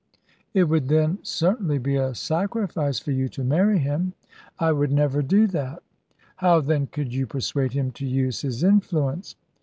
"It 0.55 0.63
would, 0.63 0.87
then, 0.87 1.19
certainly 1.21 1.77
be 1.77 1.95
a 1.95 2.15
sacrifice 2.15 2.97
for 2.97 3.11
you 3.11 3.29
to 3.29 3.43
marry 3.43 3.77
him." 3.77 4.13
"I 4.57 4.71
would 4.71 4.91
never 4.91 5.21
do 5.21 5.45
that." 5.49 5.83
"How, 6.37 6.59
then, 6.59 6.87
could 6.87 7.13
you 7.13 7.27
persuade 7.27 7.73
him 7.73 7.91
to 7.91 8.07
use 8.07 8.41
his 8.41 8.63
influence?" 8.63 9.35